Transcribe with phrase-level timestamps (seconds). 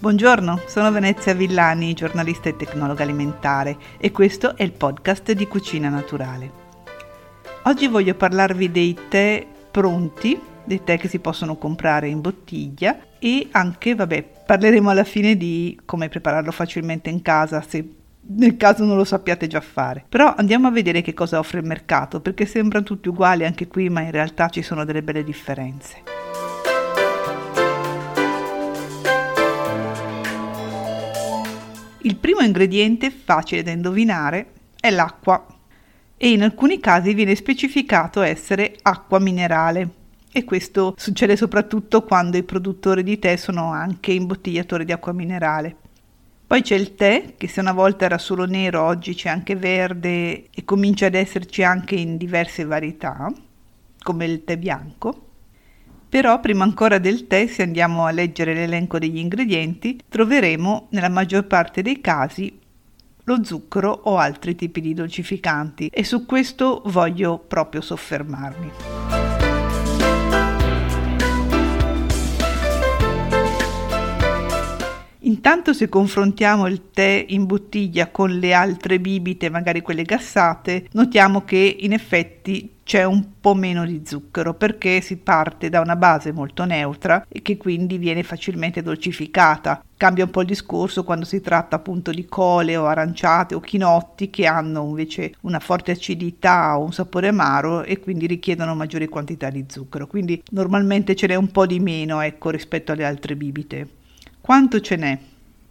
[0.00, 5.88] Buongiorno, sono Venezia Villani, giornalista e tecnologa alimentare e questo è il podcast di Cucina
[5.88, 6.52] Naturale.
[7.64, 13.48] Oggi voglio parlarvi dei tè pronti, dei tè che si possono comprare in bottiglia e
[13.50, 18.96] anche, vabbè, parleremo alla fine di come prepararlo facilmente in casa se nel caso non
[18.96, 20.04] lo sappiate già fare.
[20.08, 23.88] Però andiamo a vedere che cosa offre il mercato, perché sembrano tutti uguali anche qui,
[23.88, 26.17] ma in realtà ci sono delle belle differenze.
[32.02, 35.44] Il primo ingrediente facile da indovinare è l'acqua
[36.16, 39.90] e in alcuni casi viene specificato essere acqua minerale
[40.30, 45.76] e questo succede soprattutto quando i produttori di tè sono anche imbottigliatori di acqua minerale.
[46.46, 50.46] Poi c'è il tè, che se una volta era solo nero, oggi c'è anche verde
[50.50, 53.30] e comincia ad esserci anche in diverse varietà,
[54.02, 55.27] come il tè bianco.
[56.08, 61.46] Però prima ancora del tè, se andiamo a leggere l'elenco degli ingredienti, troveremo nella maggior
[61.46, 62.58] parte dei casi
[63.24, 69.17] lo zucchero o altri tipi di dolcificanti e su questo voglio proprio soffermarmi.
[75.48, 81.46] Intanto se confrontiamo il tè in bottiglia con le altre bibite, magari quelle gassate, notiamo
[81.46, 86.32] che in effetti c'è un po' meno di zucchero perché si parte da una base
[86.32, 89.82] molto neutra e che quindi viene facilmente dolcificata.
[89.96, 94.28] Cambia un po' il discorso quando si tratta appunto di cole o aranciate o chinotti
[94.28, 99.48] che hanno invece una forte acidità o un sapore amaro e quindi richiedono maggiori quantità
[99.48, 100.06] di zucchero.
[100.08, 103.88] Quindi normalmente ce n'è un po' di meno ecco rispetto alle altre bibite.
[104.42, 105.18] Quanto ce n'è?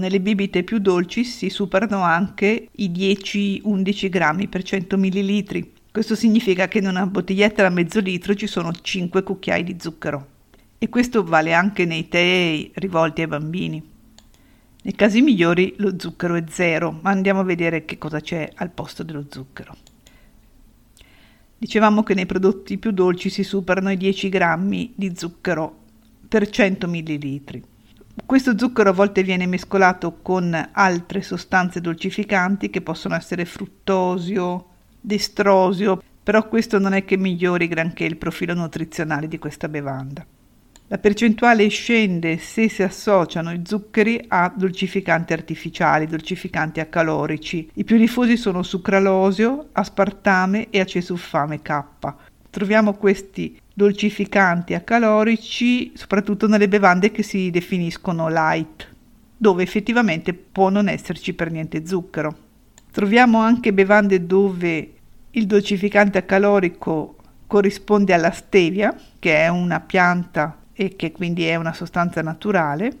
[0.00, 6.68] Nelle bibite più dolci si superano anche i 10-11 grammi per 100 millilitri questo significa
[6.68, 10.26] che in una bottiglietta da mezzo litro ci sono 5 cucchiai di zucchero.
[10.78, 13.82] E questo vale anche nei tè rivolti ai bambini.
[14.82, 18.70] Nei casi migliori lo zucchero è zero, ma andiamo a vedere che cosa c'è al
[18.70, 19.76] posto dello zucchero.
[21.58, 25.76] Dicevamo che nei prodotti più dolci si superano i 10 grammi di zucchero
[26.28, 27.62] per 100 millilitri.
[28.24, 34.66] Questo zucchero a volte viene mescolato con altre sostanze dolcificanti che possono essere fruttosio,
[35.00, 40.24] destrosio, però questo non è che migliori granché il profilo nutrizionale di questa bevanda.
[40.88, 47.70] La percentuale scende se si associano i zuccheri a dolcificanti artificiali, dolcificanti acalorici.
[47.74, 51.84] I più diffusi sono sucralosio, aspartame e acesulfame K.
[52.50, 58.88] Troviamo questi dolcificanti acalorici soprattutto nelle bevande che si definiscono light,
[59.36, 62.36] dove effettivamente può non esserci per niente zucchero.
[62.90, 64.92] Troviamo anche bevande dove
[65.30, 67.16] il dolcificante calorico
[67.46, 72.92] corrisponde alla stevia, che è una pianta e che quindi è una sostanza naturale,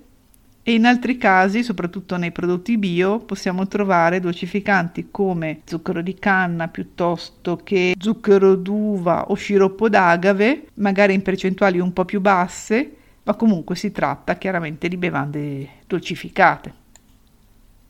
[0.70, 6.68] e in altri casi, soprattutto nei prodotti bio, possiamo trovare dolcificanti come zucchero di canna
[6.68, 12.94] piuttosto che zucchero d'uva o sciroppo d'agave, magari in percentuali un po' più basse,
[13.24, 16.74] ma comunque si tratta chiaramente di bevande dolcificate.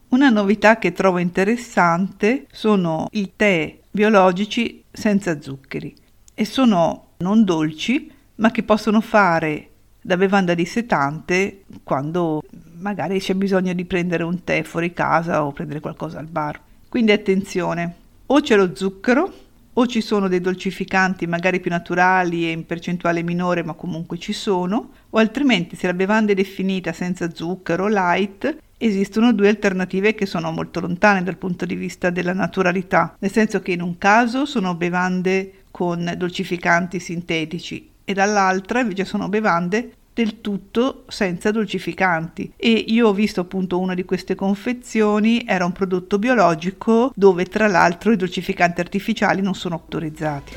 [0.08, 5.94] Una novità che trovo interessante sono i tè biologici senza zuccheri
[6.32, 9.69] e sono non dolci ma che possono fare
[10.00, 12.43] da bevanda dissetante quando
[12.78, 16.61] magari c'è bisogno di prendere un tè fuori casa o prendere qualcosa al bar.
[16.88, 17.94] Quindi attenzione,
[18.27, 19.33] o c'è lo zucchero
[19.72, 24.33] o ci sono dei dolcificanti magari più naturali e in percentuale minore ma comunque ci
[24.33, 30.27] sono, o altrimenti se la bevanda è definita senza zucchero, light, esistono due alternative che
[30.27, 34.44] sono molto lontane dal punto di vista della naturalità, nel senso che in un caso
[34.44, 42.71] sono bevande con dolcificanti sintetici e dall'altra invece sono bevande del tutto senza dolcificanti e
[42.71, 48.12] io ho visto appunto una di queste confezioni era un prodotto biologico dove tra l'altro
[48.12, 50.56] i dolcificanti artificiali non sono autorizzati.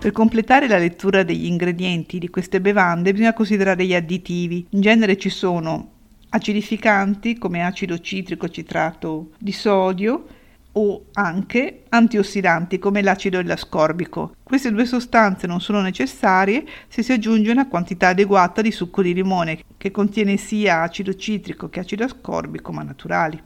[0.00, 4.66] Per completare la lettura degli ingredienti di queste bevande bisogna considerare gli additivi.
[4.70, 5.90] In genere ci sono
[6.30, 10.24] acidificanti come acido citrico citrato di sodio
[10.72, 14.34] o anche antiossidanti come l'acido e l'ascorbico.
[14.42, 19.14] Queste due sostanze non sono necessarie se si aggiunge una quantità adeguata di succo di
[19.14, 23.42] limone che contiene sia acido citrico che acido ascorbico ma naturali.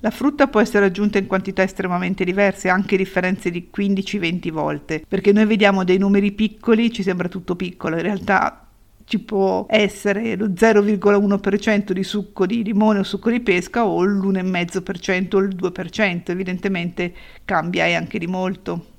[0.00, 5.32] La frutta può essere aggiunta in quantità estremamente diverse, anche differenze di 15-20 volte, perché
[5.32, 8.63] noi vediamo dei numeri piccoli, ci sembra tutto piccolo, in realtà
[9.04, 15.36] ci può essere lo 0,1% di succo di limone o succo di pesca o l'1,5%
[15.36, 17.14] o il 2%, evidentemente
[17.44, 18.92] cambia e anche di molto.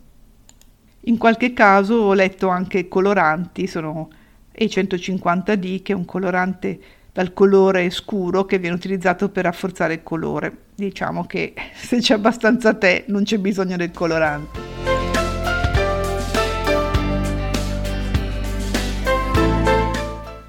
[1.08, 4.10] In qualche caso ho letto anche coloranti, sono
[4.58, 6.80] E150D che è un colorante
[7.12, 10.64] dal colore scuro che viene utilizzato per rafforzare il colore.
[10.76, 14.95] Diciamo che se c'è abbastanza tè non c'è bisogno del colorante.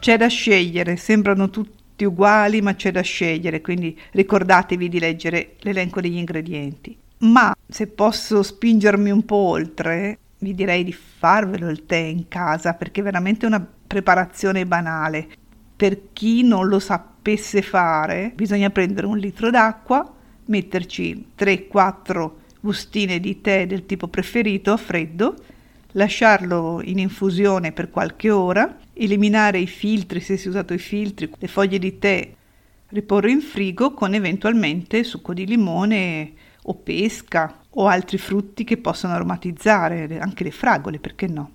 [0.07, 6.01] C'è da scegliere, sembrano tutti uguali, ma c'è da scegliere, quindi ricordatevi di leggere l'elenco
[6.01, 6.97] degli ingredienti.
[7.23, 12.75] Ma se posso spingermi un po' oltre, vi direi di farvelo il tè in casa
[12.75, 15.27] perché è veramente una preparazione banale.
[15.75, 20.09] Per chi non lo sapesse fare, bisogna prendere un litro d'acqua,
[20.45, 22.31] metterci 3-4
[22.61, 25.35] bustine di tè del tipo preferito a freddo,
[25.95, 31.31] lasciarlo in infusione per qualche ora, eliminare i filtri se si è usato i filtri,
[31.39, 32.33] le foglie di tè,
[32.89, 36.33] riporre in frigo con eventualmente succo di limone
[36.63, 41.51] o pesca o altri frutti che possono aromatizzare, anche le fragole, perché no?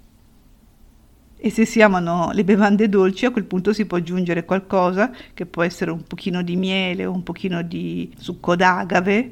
[1.43, 5.47] E se si amano le bevande dolci, a quel punto si può aggiungere qualcosa che
[5.47, 9.31] può essere un pochino di miele o un pochino di succo d'agave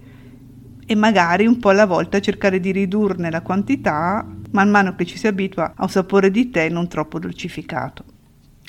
[0.87, 5.17] e magari un po' alla volta cercare di ridurne la quantità man mano che ci
[5.17, 8.03] si abitua a un sapore di tè non troppo dolcificato.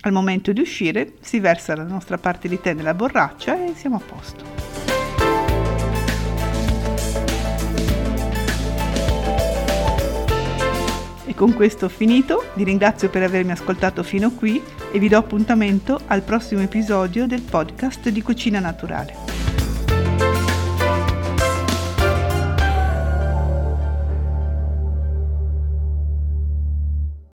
[0.03, 3.97] Al momento di uscire si versa la nostra parte di tè nella borraccia e siamo
[3.97, 4.45] a posto.
[11.27, 14.61] E con questo ho finito, vi ringrazio per avermi ascoltato fino qui
[14.91, 19.40] e vi do appuntamento al prossimo episodio del podcast di Cucina Naturale.